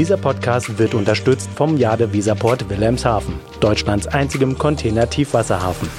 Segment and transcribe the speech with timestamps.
[0.00, 5.90] Dieser Podcast wird unterstützt vom Jade Visaport Wilhelmshaven, Deutschlands einzigem Container-Tiefwasserhafen.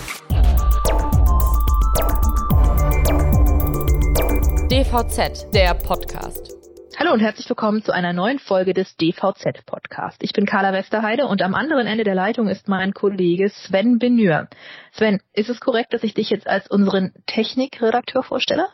[4.71, 6.55] DVZ, der Podcast.
[6.97, 10.23] Hallo und herzlich willkommen zu einer neuen Folge des DVZ Podcast.
[10.23, 14.47] Ich bin Carla Westerheide und am anderen Ende der Leitung ist mein Kollege Sven Benür.
[14.93, 18.67] Sven, ist es korrekt, dass ich dich jetzt als unseren Technikredakteur vorstelle?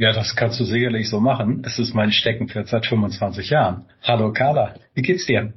[0.00, 1.62] Ja, das kannst du sicherlich so machen.
[1.66, 3.84] Es ist mein Steckenpferd seit 25 Jahren.
[4.02, 5.52] Hallo Carla, wie geht's dir?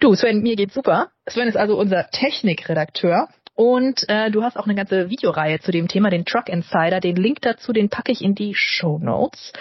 [0.00, 1.08] Du, Sven, mir geht's super.
[1.26, 5.88] Sven ist also unser Technikredakteur und äh, du hast auch eine ganze Videoreihe zu dem
[5.88, 7.00] Thema, den Truck Insider.
[7.00, 9.54] Den Link dazu, den packe ich in die Show Notes.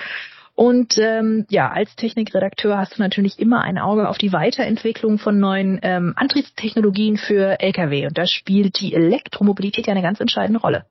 [0.54, 5.40] Und ähm, ja, als Technikredakteur hast du natürlich immer ein Auge auf die Weiterentwicklung von
[5.40, 8.08] neuen ähm, Antriebstechnologien für Lkw.
[8.08, 10.84] Und da spielt die Elektromobilität ja eine ganz entscheidende Rolle.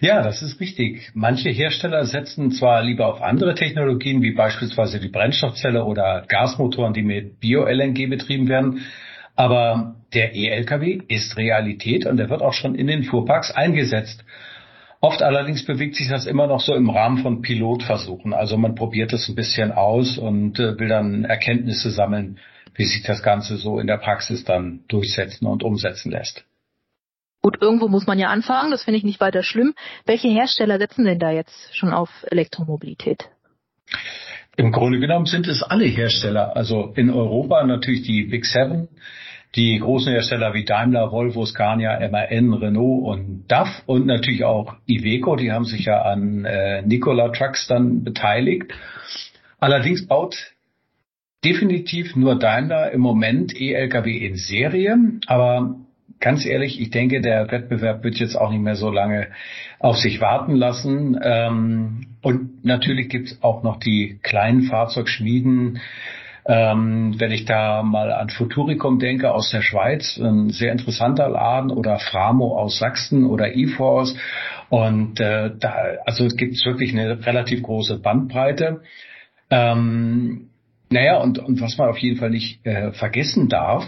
[0.00, 1.10] Ja, das ist richtig.
[1.14, 7.02] Manche Hersteller setzen zwar lieber auf andere Technologien, wie beispielsweise die Brennstoffzelle oder Gasmotoren, die
[7.02, 8.86] mit Bio-LNG betrieben werden,
[9.34, 14.24] aber der E-Lkw ist Realität und er wird auch schon in den Fuhrparks eingesetzt.
[15.00, 18.32] Oft allerdings bewegt sich das immer noch so im Rahmen von Pilotversuchen.
[18.32, 22.38] Also man probiert es ein bisschen aus und äh, will dann Erkenntnisse sammeln,
[22.74, 26.44] wie sich das Ganze so in der Praxis dann durchsetzen und umsetzen lässt.
[27.46, 29.74] Gut, irgendwo muss man ja anfangen, das finde ich nicht weiter schlimm.
[30.04, 33.28] Welche Hersteller setzen denn da jetzt schon auf Elektromobilität?
[34.56, 36.56] Im Grunde genommen sind es alle Hersteller.
[36.56, 38.88] Also in Europa natürlich die Big Seven,
[39.54, 45.36] die großen Hersteller wie Daimler, Volvo, Scania, MAN, Renault und DAF und natürlich auch Iveco,
[45.36, 48.74] die haben sich ja an äh, Nikola Trucks dann beteiligt.
[49.60, 50.34] Allerdings baut
[51.44, 54.96] definitiv nur Daimler im Moment E-Lkw in Serie,
[55.28, 55.85] aber
[56.20, 59.28] ganz ehrlich, ich denke, der Wettbewerb wird jetzt auch nicht mehr so lange
[59.78, 61.18] auf sich warten lassen.
[61.22, 65.80] Ähm, und natürlich gibt es auch noch die kleinen Fahrzeugschmieden.
[66.48, 71.72] Ähm, wenn ich da mal an Futuricum denke aus der Schweiz, ein sehr interessanter Laden
[71.72, 74.16] oder Framo aus Sachsen oder eForce.
[74.68, 75.74] Und äh, da
[76.04, 78.82] also gibt es wirklich eine relativ große Bandbreite.
[79.50, 80.50] Ähm,
[80.88, 83.84] naja, und, und was man auf jeden Fall nicht äh, vergessen darf,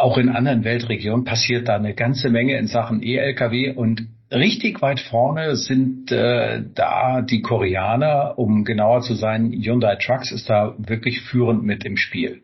[0.00, 5.00] auch in anderen Weltregionen passiert da eine ganze Menge in Sachen E-Lkw und richtig weit
[5.00, 11.20] vorne sind äh, da die Koreaner, um genauer zu sein, Hyundai Trucks ist da wirklich
[11.22, 12.42] führend mit im Spiel.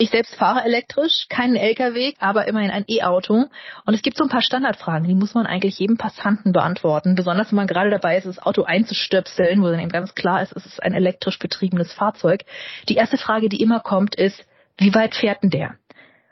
[0.00, 3.46] Ich selbst fahre elektrisch, keinen LKW, aber immerhin ein E-Auto.
[3.84, 7.16] Und es gibt so ein paar Standardfragen, die muss man eigentlich jedem Passanten beantworten.
[7.16, 10.52] Besonders wenn man gerade dabei ist, das Auto einzustöpseln, wo dann eben ganz klar ist,
[10.52, 12.44] es ist ein elektrisch betriebenes Fahrzeug.
[12.88, 14.46] Die erste Frage, die immer kommt, ist,
[14.76, 15.74] wie weit fährt denn der?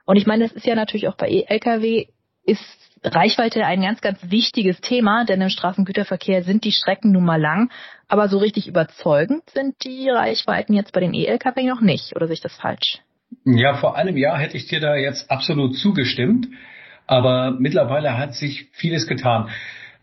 [0.07, 2.07] Und ich meine, das ist ja natürlich auch bei E-Lkw
[2.45, 7.41] ist Reichweite ein ganz, ganz wichtiges Thema, denn im Straßengüterverkehr sind die Strecken nun mal
[7.41, 7.71] lang,
[8.09, 12.35] aber so richtig überzeugend sind die Reichweiten jetzt bei den E-Lkw noch nicht, oder sehe
[12.35, 13.01] ich das falsch?
[13.45, 16.49] Ja, vor einem Jahr hätte ich dir da jetzt absolut zugestimmt,
[17.07, 19.51] aber mittlerweile hat sich vieles getan.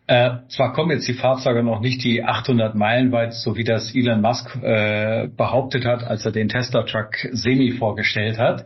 [0.05, 3.95] Äh, zwar kommen jetzt die Fahrzeuge noch nicht die 800 Meilen weit, so wie das
[3.95, 8.65] Elon Musk äh, behauptet hat, als er den Tesla Truck Semi vorgestellt hat.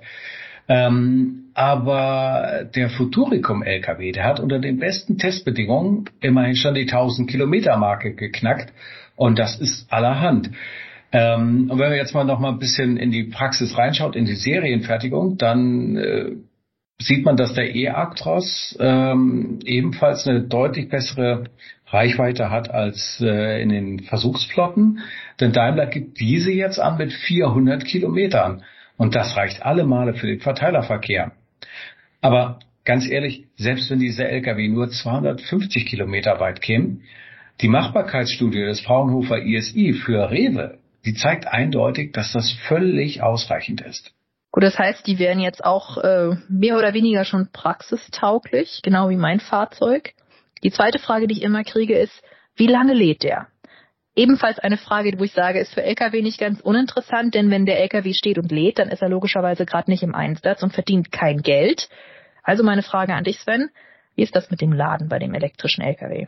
[0.68, 7.30] Ähm, aber der Futuricum LKW, der hat unter den besten Testbedingungen immerhin schon die 1000
[7.30, 8.72] Kilometer Marke geknackt.
[9.16, 10.52] Und das ist allerhand.
[11.12, 14.26] Ähm, und wenn man jetzt mal noch mal ein bisschen in die Praxis reinschaut, in
[14.26, 16.32] die Serienfertigung, dann äh,
[17.00, 21.46] sieht man, dass der E-Actros ähm, ebenfalls eine deutlich bessere
[21.88, 25.00] Reichweite hat als äh, in den Versuchsflotten.
[25.40, 28.64] Denn Daimler gibt diese jetzt an mit 400 Kilometern.
[28.98, 31.32] Und das reicht alle Male für den Verteilerverkehr.
[32.22, 37.04] Aber ganz ehrlich, selbst wenn diese Lkw nur 250 Kilometer weit kämen,
[37.62, 44.14] die Machbarkeitsstudie des Fraunhofer ISI für Rewe, die zeigt eindeutig, dass das völlig ausreichend ist.
[44.52, 49.16] Gut, das heißt, die wären jetzt auch äh, mehr oder weniger schon praxistauglich, genau wie
[49.18, 50.14] mein Fahrzeug.
[50.64, 52.24] Die zweite Frage, die ich immer kriege, ist,
[52.56, 53.48] wie lange lädt der?
[54.18, 57.80] Ebenfalls eine Frage, wo ich sage, ist für Lkw nicht ganz uninteressant, denn wenn der
[57.84, 61.44] Lkw steht und lädt, dann ist er logischerweise gerade nicht im Einsatz und verdient kein
[61.44, 61.88] Geld.
[62.42, 63.70] Also meine Frage an dich, Sven,
[64.16, 66.26] wie ist das mit dem Laden bei dem elektrischen Lkw?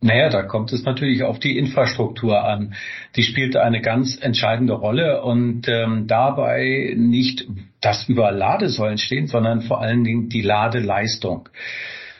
[0.00, 2.74] Naja, da kommt es natürlich auf die Infrastruktur an.
[3.16, 7.44] Die spielt eine ganz entscheidende Rolle und ähm, dabei nicht,
[7.80, 11.48] dass über Ladesäulen stehen, sondern vor allen Dingen die Ladeleistung.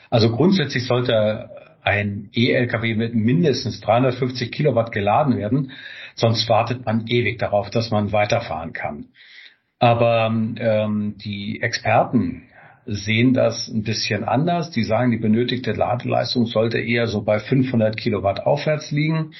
[0.09, 1.49] Also grundsätzlich sollte
[1.85, 5.71] ein E-Lkw mit mindestens 350 Kilowatt geladen werden,
[6.15, 9.09] sonst wartet man ewig darauf, dass man weiterfahren kann.
[9.79, 12.43] Aber ähm, die Experten
[12.85, 14.71] sehen das ein bisschen anders.
[14.71, 19.33] Die sagen, die benötigte Ladeleistung sollte eher so bei 500 Kilowatt aufwärts liegen.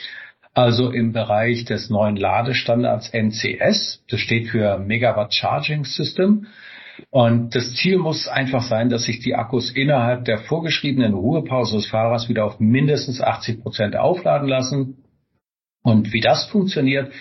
[0.55, 4.03] also im Bereich des neuen Ladestandards NCS.
[4.09, 6.47] Das steht für Megawatt Charging System.
[7.09, 11.87] Und das Ziel muss einfach sein, dass sich die Akkus innerhalb der vorgeschriebenen Ruhepause des
[11.87, 15.03] Fahrers wieder auf mindestens 80 Prozent aufladen lassen.
[15.83, 17.11] Und wie das funktioniert,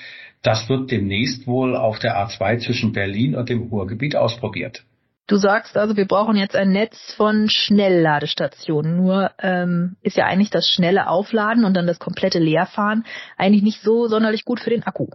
[0.43, 4.85] das wird demnächst wohl auf der A2 zwischen Berlin und dem Ruhrgebiet ausprobiert.
[5.27, 8.97] Du sagst also, wir brauchen jetzt ein Netz von Schnellladestationen.
[8.97, 13.05] Nur ähm, ist ja eigentlich das schnelle Aufladen und dann das komplette Leerfahren
[13.39, 15.07] eigentlich nicht so sonderlich gut für den Akku.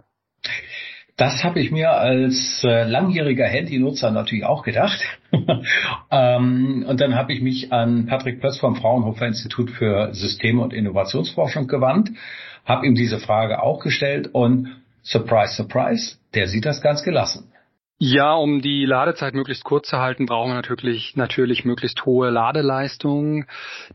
[1.20, 4.98] Das habe ich mir als äh, langjähriger Handynutzer natürlich auch gedacht.
[6.10, 10.72] ähm, und dann habe ich mich an Patrick Plötz vom Fraunhofer Institut für Systeme und
[10.72, 12.10] Innovationsforschung gewandt,
[12.64, 14.68] habe ihm diese Frage auch gestellt und
[15.02, 17.52] surprise, surprise, der sieht das ganz gelassen.
[18.02, 23.44] Ja, um die Ladezeit möglichst kurz zu halten, brauchen wir natürlich, natürlich möglichst hohe Ladeleistungen.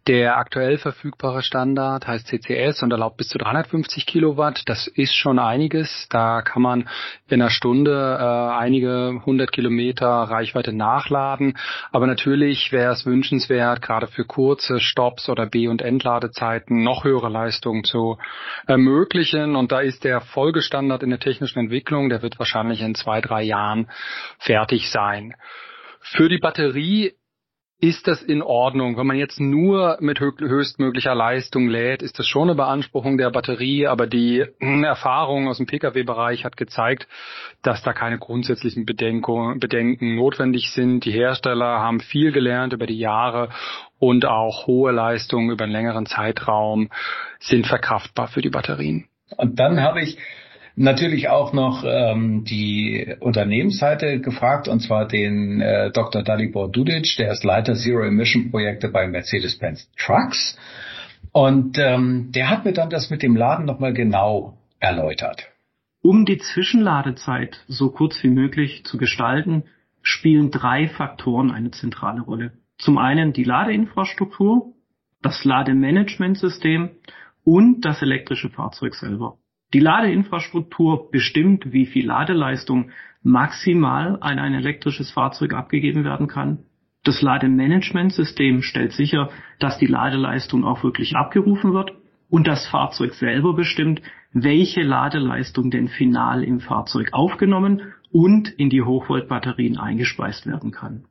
[0.05, 4.61] Der aktuell verfügbare Standard heißt CCS und erlaubt bis zu 350 Kilowatt.
[4.67, 6.05] Das ist schon einiges.
[6.11, 6.81] Da kann man
[7.29, 8.23] in einer Stunde äh,
[8.59, 11.57] einige hundert Kilometer Reichweite nachladen.
[11.91, 17.29] Aber natürlich wäre es wünschenswert, gerade für kurze Stops oder B- und Entladezeiten noch höhere
[17.29, 18.19] Leistungen zu
[18.67, 19.55] ermöglichen.
[19.55, 23.41] Und da ist der Folgestandard in der technischen Entwicklung, der wird wahrscheinlich in zwei, drei
[23.41, 23.87] Jahren
[24.39, 25.35] fertig sein.
[26.01, 27.13] Für die Batterie
[27.81, 28.97] ist das in Ordnung.
[28.97, 33.87] Wenn man jetzt nur mit höchstmöglicher Leistung lädt, ist das schon eine Beanspruchung der Batterie,
[33.87, 37.07] aber die Erfahrung aus dem Pkw-Bereich hat gezeigt,
[37.63, 41.05] dass da keine grundsätzlichen Bedenken notwendig sind.
[41.05, 43.49] Die Hersteller haben viel gelernt über die Jahre
[43.99, 46.89] und auch hohe Leistungen über einen längeren Zeitraum
[47.39, 49.09] sind verkraftbar für die Batterien.
[49.37, 50.17] Und dann habe ich
[50.75, 56.23] natürlich auch noch ähm, die Unternehmensseite gefragt, und zwar den äh, Dr.
[56.23, 60.57] Dalibor Dudic, der ist Leiter Zero Emission Projekte bei Mercedes-Benz Trucks.
[61.31, 65.47] Und ähm, der hat mir dann das mit dem Laden nochmal genau erläutert.
[66.01, 69.63] Um die Zwischenladezeit so kurz wie möglich zu gestalten,
[70.01, 72.53] spielen drei Faktoren eine zentrale Rolle.
[72.77, 74.73] Zum einen die Ladeinfrastruktur,
[75.21, 76.91] das Lademanagementsystem
[77.43, 79.37] und das elektrische Fahrzeug selber.
[79.73, 82.91] Die Ladeinfrastruktur bestimmt, wie viel Ladeleistung
[83.23, 86.59] maximal an ein elektrisches Fahrzeug abgegeben werden kann.
[87.03, 89.29] Das Lademanagementsystem stellt sicher,
[89.59, 91.93] dass die Ladeleistung auch wirklich abgerufen wird
[92.29, 94.01] und das Fahrzeug selber bestimmt,
[94.33, 101.05] welche Ladeleistung denn final im Fahrzeug aufgenommen und in die Hochvoltbatterien eingespeist werden kann.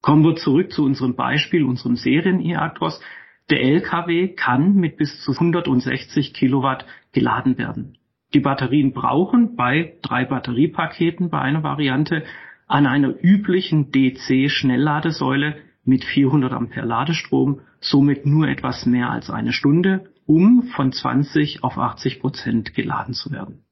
[0.00, 3.00] Kommen wir zurück zu unserem Beispiel, unserem Serien-E-Actros.
[3.50, 7.96] Der LKW kann mit bis zu 160 Kilowatt geladen werden.
[8.34, 12.24] Die Batterien brauchen bei drei Batteriepaketen bei einer Variante
[12.66, 20.10] an einer üblichen DC-Schnellladesäule mit 400 Ampere Ladestrom somit nur etwas mehr als eine Stunde,
[20.26, 23.64] um von 20 auf 80 Prozent geladen zu werden.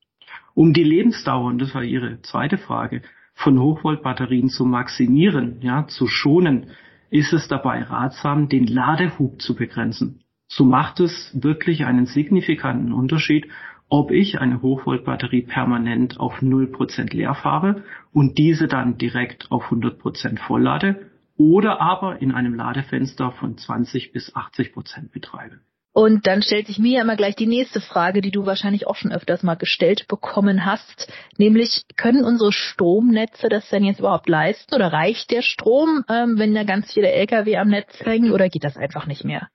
[0.55, 3.03] Um die Lebensdauer, und das war Ihre zweite Frage,
[3.35, 6.69] von Hochvoltbatterien zu maximieren, ja, zu schonen,
[7.11, 10.23] ist es dabei ratsam, den Ladehub zu begrenzen.
[10.49, 13.49] So macht es wirklich einen signifikanten Unterschied,
[13.89, 20.39] ob ich eine Hochvoltbatterie permanent auf 0% leer fahre und diese dann direkt auf 100%
[20.41, 25.61] volllade oder aber in einem Ladefenster von 20 bis 80% betreibe.
[25.97, 28.97] Und dann stellt sich mir ja immer gleich die nächste Frage, die du wahrscheinlich auch
[28.97, 34.75] schon öfters mal gestellt bekommen hast, nämlich können unsere Stromnetze das denn jetzt überhaupt leisten
[34.75, 38.63] oder reicht der Strom, ähm, wenn da ganz viele Lkw am Netz hängen oder geht
[38.63, 39.49] das einfach nicht mehr?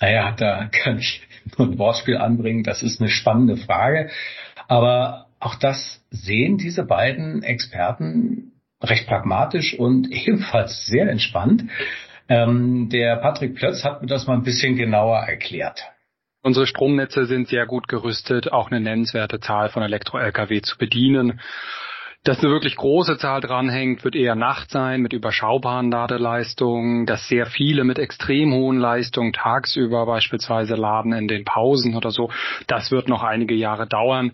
[0.00, 1.20] Naja, da kann ich
[1.58, 2.62] nur ein Wortspiel anbringen.
[2.62, 4.08] Das ist eine spannende Frage.
[4.66, 11.64] Aber auch das sehen diese beiden Experten recht pragmatisch und ebenfalls sehr entspannt.
[12.28, 15.82] Ähm, der Patrick Plötz hat mir das mal ein bisschen genauer erklärt.
[16.42, 21.40] Unsere Stromnetze sind sehr gut gerüstet, auch eine nennenswerte Zahl von Elektro-Lkw zu bedienen.
[22.24, 27.46] Dass eine wirklich große Zahl dranhängt, wird eher Nacht sein mit überschaubaren Ladeleistungen, dass sehr
[27.46, 32.30] viele mit extrem hohen Leistungen tagsüber beispielsweise laden in den Pausen oder so.
[32.66, 34.32] Das wird noch einige Jahre dauern.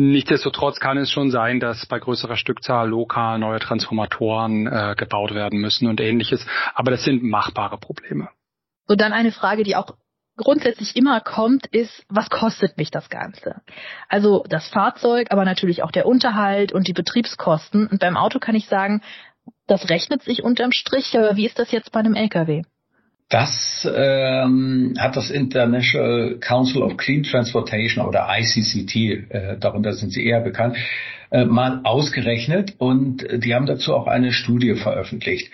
[0.00, 5.60] Nichtsdestotrotz kann es schon sein, dass bei größerer Stückzahl lokal neue Transformatoren äh, gebaut werden
[5.60, 6.46] müssen und ähnliches.
[6.74, 8.30] Aber das sind machbare Probleme.
[8.86, 9.94] So dann eine Frage, die auch
[10.38, 13.60] grundsätzlich immer kommt, ist, was kostet mich das Ganze?
[14.08, 17.86] Also das Fahrzeug, aber natürlich auch der Unterhalt und die Betriebskosten.
[17.86, 19.02] Und beim Auto kann ich sagen,
[19.66, 21.14] das rechnet sich unterm Strich.
[21.14, 22.62] Aber wie ist das jetzt bei einem LKW?
[23.30, 30.26] Das ähm, hat das International Council of Clean Transportation oder ICCT, äh, darunter sind sie
[30.26, 30.76] eher bekannt,
[31.30, 35.52] äh, mal ausgerechnet und die haben dazu auch eine Studie veröffentlicht.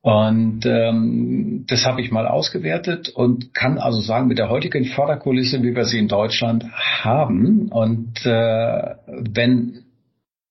[0.00, 5.62] Und ähm, das habe ich mal ausgewertet und kann also sagen, mit der heutigen Förderkulisse,
[5.62, 9.84] wie wir sie in Deutschland haben, und äh, wenn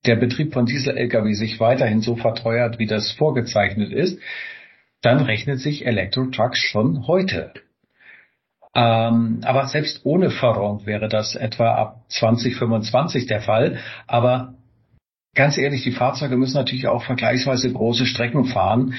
[0.06, 4.20] der Betrieb von Diesel-Lkw sich weiterhin so verteuert, wie das vorgezeichnet ist,
[5.02, 7.54] dann rechnet sich Elektro-Trucks schon heute.
[8.76, 13.80] Ähm, aber selbst ohne Förderung wäre das etwa ab 2025 der Fall.
[14.06, 14.54] Aber
[15.34, 18.94] ganz ehrlich, die Fahrzeuge müssen natürlich auch vergleichsweise große Strecken fahren.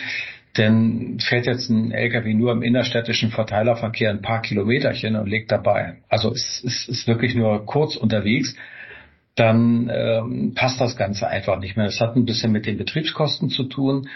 [0.56, 5.98] Denn fährt jetzt ein LKW nur im innerstädtischen Verteilerverkehr ein paar Kilometerchen und legt dabei,
[6.08, 8.56] also es ist, ist wirklich nur kurz unterwegs,
[9.36, 11.86] dann ähm, passt das Ganze einfach nicht mehr.
[11.86, 14.08] Das hat ein bisschen mit den Betriebskosten zu tun.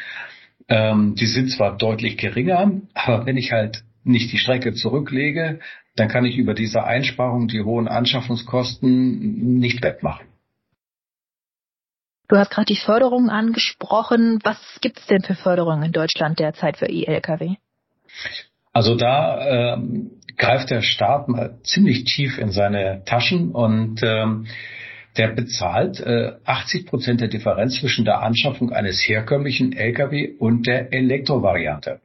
[0.68, 5.60] Ähm, die sind zwar deutlich geringer, aber wenn ich halt nicht die Strecke zurücklege,
[5.96, 10.26] dann kann ich über diese Einsparung die hohen Anschaffungskosten nicht wettmachen.
[12.28, 14.38] Du hast gerade die Förderung angesprochen.
[14.42, 17.56] Was gibt es denn für Förderungen in Deutschland derzeit für E-Lkw?
[18.72, 24.46] Also da ähm, greift der Staat mal ziemlich tief in seine Taschen und ähm,
[25.16, 30.92] der bezahlt äh, 80 Prozent der Differenz zwischen der Anschaffung eines herkömmlichen Lkw und der
[30.92, 32.00] Elektrovariante.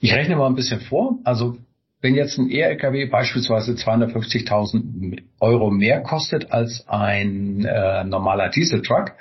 [0.00, 1.18] Ich rechne mal ein bisschen vor.
[1.24, 1.56] Also
[2.00, 9.12] wenn jetzt ein E-Lkw beispielsweise 250.000 Euro mehr kostet als ein äh, normaler Dieseltruck,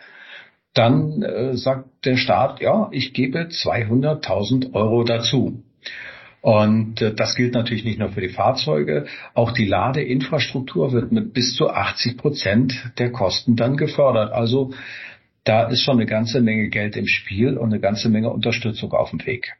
[0.74, 5.64] dann äh, sagt der Staat, ja, ich gebe 200.000 Euro dazu.
[6.46, 11.34] Und äh, das gilt natürlich nicht nur für die Fahrzeuge, auch die Ladeinfrastruktur wird mit
[11.34, 14.32] bis zu 80 Prozent der Kosten dann gefördert.
[14.32, 14.72] Also
[15.44, 19.10] da ist schon eine ganze Menge Geld im Spiel und eine ganze Menge Unterstützung auf
[19.10, 19.56] dem Weg.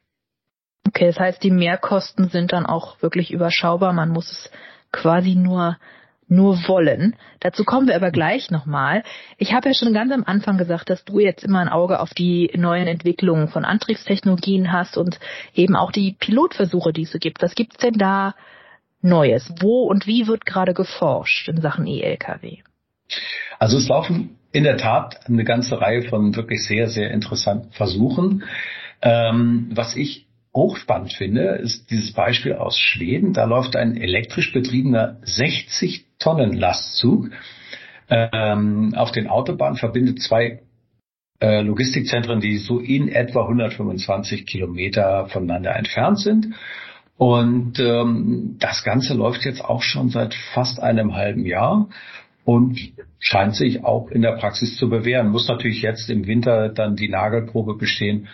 [0.88, 3.92] Okay, das heißt, die Mehrkosten sind dann auch wirklich überschaubar.
[3.92, 4.52] Man muss es
[4.92, 5.80] quasi nur
[6.28, 7.16] nur wollen.
[7.40, 9.04] Dazu kommen wir aber gleich nochmal.
[9.38, 12.14] Ich habe ja schon ganz am Anfang gesagt, dass du jetzt immer ein Auge auf
[12.14, 15.20] die neuen Entwicklungen von Antriebstechnologien hast und
[15.54, 17.42] eben auch die Pilotversuche, die es so gibt.
[17.42, 18.36] Was gibt's denn da
[19.02, 19.54] Neues?
[19.60, 22.64] Wo und wie wird gerade geforscht in Sachen E-Lkw?
[23.60, 28.44] Also es laufen in der Tat eine ganze Reihe von wirklich sehr, sehr interessanten Versuchen.
[29.02, 33.34] Ähm, was ich hochspannend finde, ist dieses Beispiel aus Schweden.
[33.34, 37.30] Da läuft ein elektrisch betriebener 60 Tonnen Lastzug
[38.10, 40.62] ähm, auf den Autobahnen, verbindet zwei
[41.40, 46.48] äh, Logistikzentren, die so in etwa 125 Kilometer voneinander entfernt sind.
[47.18, 51.90] Und ähm, das Ganze läuft jetzt auch schon seit fast einem halben Jahr
[52.44, 52.80] und
[53.20, 55.30] scheint sich auch in der Praxis zu bewähren.
[55.30, 58.28] Muss natürlich jetzt im Winter dann die Nagelprobe bestehen,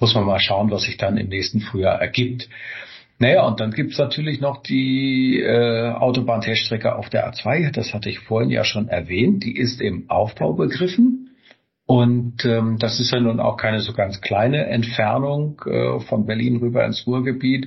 [0.00, 2.48] muss man mal schauen, was sich dann im nächsten Frühjahr ergibt.
[3.18, 8.20] Naja, und dann gibt's natürlich noch die äh, Autobahnteststrecke auf der A2, das hatte ich
[8.20, 11.30] vorhin ja schon erwähnt, die ist im Aufbau begriffen.
[11.84, 16.58] Und ähm, das ist ja nun auch keine so ganz kleine Entfernung äh, von Berlin
[16.58, 17.66] rüber ins Ruhrgebiet.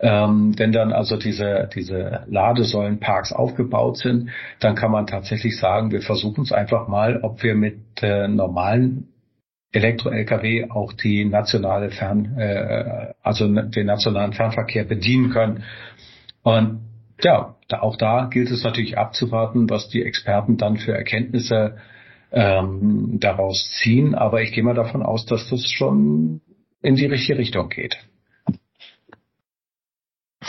[0.00, 6.02] Ähm, wenn dann also diese, diese Ladesäulenparks aufgebaut sind, dann kann man tatsächlich sagen, wir
[6.02, 9.08] versuchen es einfach mal, ob wir mit äh, normalen
[9.72, 15.64] Elektro-Lkw auch die nationale Fern, äh, also den nationalen Fernverkehr bedienen können.
[16.42, 16.80] Und
[17.22, 21.76] ja, da, auch da gilt es natürlich abzuwarten, was die Experten dann für Erkenntnisse
[22.32, 24.14] ähm, daraus ziehen.
[24.14, 26.40] Aber ich gehe mal davon aus, dass das schon
[26.80, 27.98] in die richtige Richtung geht.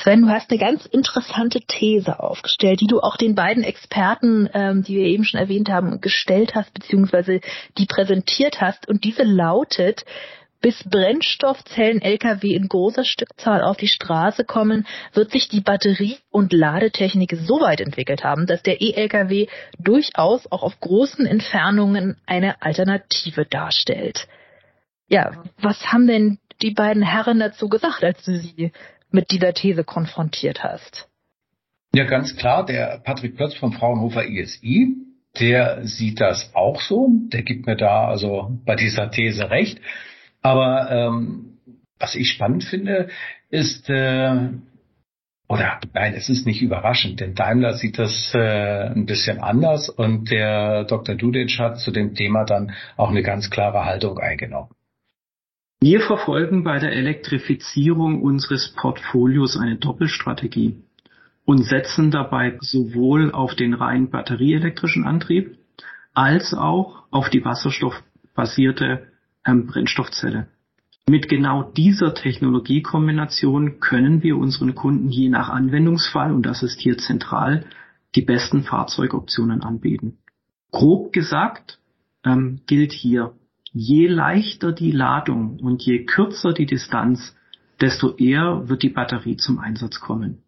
[0.01, 4.84] Sven, du hast eine ganz interessante These aufgestellt, die du auch den beiden Experten, ähm,
[4.84, 7.41] die wir eben schon erwähnt haben, gestellt hast, beziehungsweise
[7.77, 8.88] die präsentiert hast.
[8.88, 10.06] Und diese lautet,
[10.62, 17.36] bis Brennstoffzellen-Lkw in großer Stückzahl auf die Straße kommen, wird sich die Batterie- und Ladetechnik
[17.46, 19.48] so weit entwickelt haben, dass der E-Lkw
[19.79, 24.27] durchaus auch auf großen Entfernungen eine Alternative darstellt.
[25.08, 28.72] Ja, was haben denn die beiden Herren dazu gesagt, als du sie
[29.12, 31.08] mit dieser These konfrontiert hast.
[31.94, 34.96] Ja, ganz klar, der Patrick Plötz vom Fraunhofer ISI,
[35.39, 37.10] der sieht das auch so.
[37.34, 39.80] Der gibt mir da also bei dieser These recht.
[40.42, 41.58] Aber ähm,
[42.00, 43.10] was ich spannend finde,
[43.50, 44.50] ist, äh,
[45.48, 50.30] oder nein, es ist nicht überraschend, denn Daimler sieht das äh, ein bisschen anders und
[50.30, 51.16] der Dr.
[51.16, 54.70] Dudic hat zu dem Thema dann auch eine ganz klare Haltung eingenommen.
[55.81, 60.83] Wir verfolgen bei der Elektrifizierung unseres Portfolios eine Doppelstrategie
[61.45, 65.57] und setzen dabei sowohl auf den rein batterieelektrischen Antrieb
[66.13, 69.07] als auch auf die wasserstoffbasierte
[69.45, 70.48] ähm, Brennstoffzelle.
[71.07, 76.98] Mit genau dieser Technologiekombination können wir unseren Kunden je nach Anwendungsfall, und das ist hier
[76.98, 77.65] zentral,
[78.15, 80.17] die besten Fahrzeugoptionen anbieten.
[80.71, 81.79] Grob gesagt
[82.25, 83.33] ähm, gilt hier,
[83.74, 87.36] je leichter die Ladung und je kürzer die Distanz,
[87.80, 90.44] desto eher wird die Batterie zum Einsatz kommen.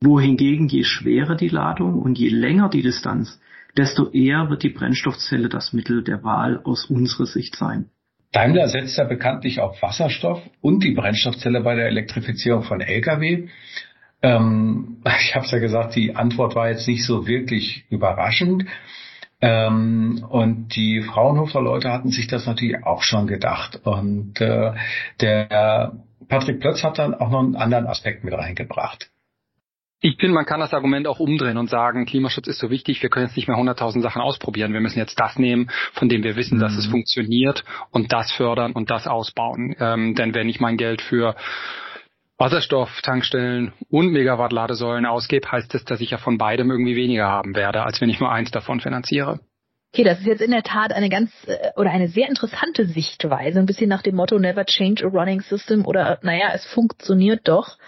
[0.00, 3.40] Wohingegen je schwerer die Ladung und je länger die Distanz,
[3.76, 7.90] desto eher wird die Brennstoffzelle das Mittel der Wahl aus unserer Sicht sein.
[8.32, 13.48] Daimler setzt ja bekanntlich auf Wasserstoff und die Brennstoffzelle bei der Elektrifizierung von Lkw.
[14.22, 18.64] Ähm, ich habe es ja gesagt, die Antwort war jetzt nicht so wirklich überraschend.
[19.40, 23.80] Ähm, und die Fraunhofer Leute hatten sich das natürlich auch schon gedacht.
[23.84, 24.72] Und äh,
[25.20, 25.92] der
[26.28, 29.10] Patrick Plötz hat dann auch noch einen anderen Aspekt mit reingebracht.
[30.00, 33.10] Ich finde, man kann das Argument auch umdrehen und sagen, Klimaschutz ist so wichtig, wir
[33.10, 34.72] können jetzt nicht mehr 100.000 Sachen ausprobieren.
[34.72, 36.60] Wir müssen jetzt das nehmen, von dem wir wissen, mhm.
[36.60, 39.74] dass es funktioniert und das fördern und das ausbauen.
[39.80, 41.34] Ähm, denn wenn ich mein Geld für
[42.38, 47.82] Wasserstofftankstellen und Megawatt-Ladesäulen ausgebe, heißt das, dass ich ja von beidem irgendwie weniger haben werde,
[47.82, 49.40] als wenn ich nur eins davon finanziere.
[49.92, 53.58] Okay, das ist jetzt in der Tat eine ganz äh, oder eine sehr interessante Sichtweise,
[53.58, 57.78] ein bisschen nach dem Motto Never change a running system oder naja, es funktioniert doch.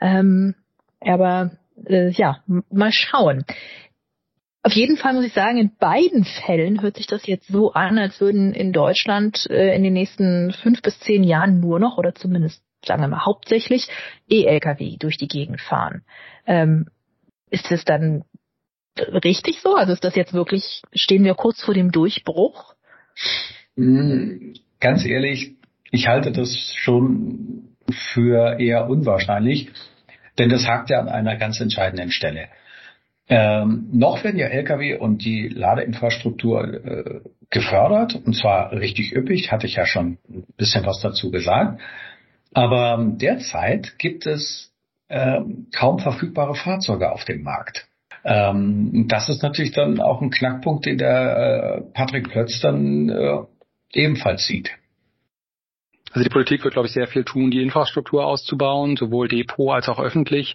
[0.00, 0.54] Ähm,
[1.00, 1.50] aber
[1.86, 3.44] äh, ja, mal schauen.
[4.62, 7.98] Auf jeden Fall muss ich sagen, in beiden Fällen hört sich das jetzt so an,
[7.98, 12.14] als würden in Deutschland äh, in den nächsten fünf bis zehn Jahren nur noch oder
[12.14, 13.88] zumindest sagen wir mal hauptsächlich
[14.28, 16.02] E-Lkw durch die Gegend fahren.
[16.46, 16.86] Ähm,
[17.50, 18.24] ist es dann
[18.96, 19.74] richtig so?
[19.74, 22.74] Also ist das jetzt wirklich, stehen wir kurz vor dem Durchbruch?
[23.76, 25.56] Hm, ganz ehrlich,
[25.90, 27.76] ich halte das schon
[28.12, 29.70] für eher unwahrscheinlich.
[30.38, 32.48] Denn das hakt ja an einer ganz entscheidenden Stelle.
[33.28, 37.20] Ähm, noch werden ja Lkw und die Ladeinfrastruktur äh,
[37.50, 41.80] gefördert, und zwar richtig üppig, hatte ich ja schon ein bisschen was dazu gesagt.
[42.52, 44.72] Aber derzeit gibt es
[45.08, 45.40] äh,
[45.72, 47.86] kaum verfügbare Fahrzeuge auf dem Markt.
[48.24, 51.36] Ähm, das ist natürlich dann auch ein Knackpunkt, den der
[51.78, 53.38] äh, Patrick Plötz dann äh,
[53.92, 54.70] ebenfalls sieht.
[56.12, 59.88] Also die Politik wird, glaube ich, sehr viel tun, die Infrastruktur auszubauen, sowohl Depot als
[59.88, 60.54] auch öffentlich,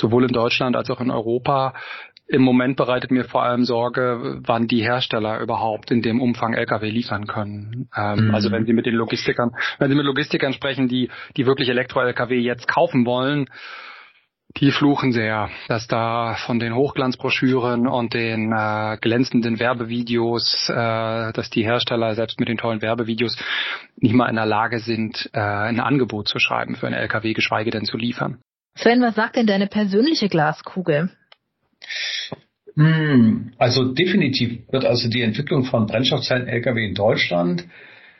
[0.00, 1.74] sowohl in Deutschland als auch in Europa.
[2.28, 6.88] Im Moment bereitet mir vor allem Sorge, wann die Hersteller überhaupt in dem Umfang Lkw
[6.88, 7.88] liefern können.
[7.94, 8.34] Ähm, mhm.
[8.34, 12.38] Also wenn sie mit den Logistikern, wenn sie mit Logistikern sprechen, die, die wirklich Elektro-Lkw
[12.38, 13.46] jetzt kaufen wollen,
[14.58, 21.50] die fluchen sehr, dass da von den Hochglanzbroschüren und den äh, glänzenden Werbevideos, äh, dass
[21.50, 23.36] die Hersteller selbst mit den tollen Werbevideos
[23.96, 27.70] nicht mal in der Lage sind, äh, ein Angebot zu schreiben für einen LKW, geschweige
[27.70, 28.38] denn zu liefern.
[28.76, 31.10] Sven, was sagt denn deine persönliche Glaskugel?
[32.74, 37.66] Hm, also definitiv wird also die Entwicklung von Brennstoffzellen-Lkw in Deutschland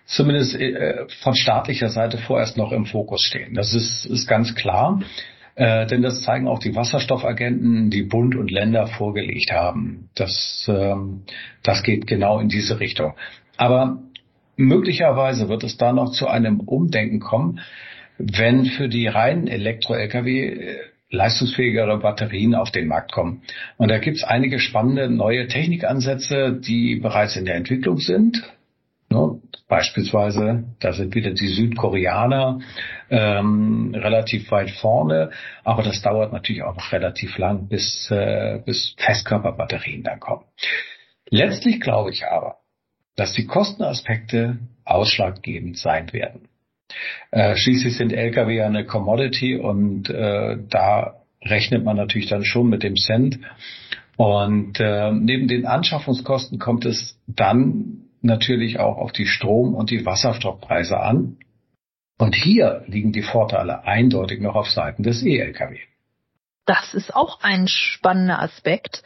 [0.05, 3.55] zumindest äh, von staatlicher Seite vorerst noch im Fokus stehen.
[3.55, 5.01] Das ist, ist ganz klar.
[5.55, 10.09] Äh, denn das zeigen auch die Wasserstoffagenten, die Bund und Länder vorgelegt haben.
[10.15, 11.25] Das, ähm,
[11.63, 13.15] das geht genau in diese Richtung.
[13.59, 13.99] Aber
[14.57, 17.61] möglicherweise wird es da noch zu einem Umdenken kommen,
[18.19, 20.77] wenn für die reinen Elektro-Lkw äh,
[21.13, 23.43] leistungsfähigere Batterien auf den Markt kommen.
[23.77, 28.43] Und da gibt es einige spannende neue Technikansätze, die bereits in der Entwicklung sind.
[29.11, 29.41] Ne?
[29.69, 32.61] Beispielsweise, da sind wieder die Südkoreaner
[33.11, 35.31] ähm, relativ weit vorne,
[35.65, 40.45] aber das dauert natürlich auch noch relativ lang, bis, äh, bis Festkörperbatterien dann kommen.
[41.29, 42.57] Letztlich glaube ich aber,
[43.17, 46.49] dass die Kostenaspekte ausschlaggebend sein werden.
[47.31, 52.69] Äh, schließlich sind Lkw ja eine Commodity und äh, da rechnet man natürlich dann schon
[52.69, 53.39] mit dem Cent.
[54.17, 60.07] Und äh, neben den Anschaffungskosten kommt es dann natürlich auch auf die Strom- und die
[60.07, 61.39] Wasserstoffpreise an.
[62.19, 65.79] Und hier liegen die Vorteile eindeutig noch auf Seiten des E-Lkw.
[66.67, 69.03] Das ist auch ein spannender Aspekt.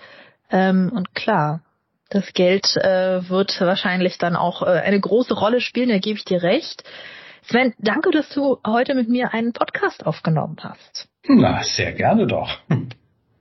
[0.51, 1.62] Ähm, und klar,
[2.11, 6.25] das Geld äh, wird wahrscheinlich dann auch äh, eine große Rolle spielen, da gebe ich
[6.25, 6.85] dir recht.
[7.48, 11.09] Sven, danke, dass du heute mit mir einen Podcast aufgenommen hast.
[11.28, 12.59] Na, sehr gerne doch.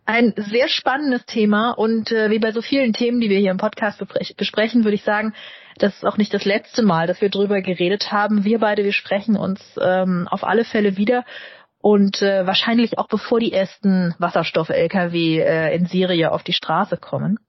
[0.05, 3.57] Ein sehr spannendes Thema und äh, wie bei so vielen Themen, die wir hier im
[3.57, 4.03] Podcast
[4.37, 5.33] besprechen, würde ich sagen,
[5.79, 8.43] das ist auch nicht das letzte Mal, dass wir drüber geredet haben.
[8.43, 11.25] Wir beide, wir sprechen uns ähm, auf alle Fälle wieder
[11.79, 17.39] und äh, wahrscheinlich auch bevor die ersten Wasserstoff-Lkw äh, in Serie auf die Straße kommen.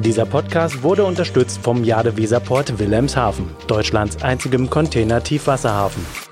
[0.00, 6.29] Dieser Podcast wurde unterstützt vom Jade Weserport Wilhelmshaven, Deutschlands einzigem Container-Tiefwasserhafen.